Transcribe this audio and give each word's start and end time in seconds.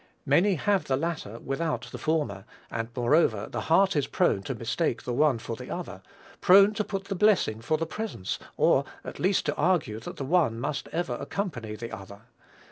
Many 0.25 0.55
have 0.55 0.85
the 0.85 0.97
latter 0.97 1.37
without 1.37 1.89
the 1.91 1.99
former; 1.99 2.45
and, 2.71 2.87
moreover, 2.95 3.45
the 3.47 3.61
heart 3.69 3.95
is 3.95 4.07
prone 4.07 4.41
to 4.41 4.55
mistake 4.55 5.03
the 5.03 5.13
one 5.13 5.37
for 5.37 5.55
the 5.55 5.69
other, 5.69 6.01
prone 6.41 6.73
to 6.73 6.83
put 6.83 7.03
the 7.03 7.13
blessing 7.13 7.61
for 7.61 7.77
the 7.77 7.85
presence; 7.85 8.39
or 8.57 8.83
at 9.03 9.19
least 9.19 9.45
to 9.45 9.55
argue 9.55 9.99
that 9.99 10.17
the 10.17 10.25
one 10.25 10.59
must 10.59 10.87
ever 10.87 11.13
accompany 11.21 11.75
the 11.75 11.95
other. 11.95 12.21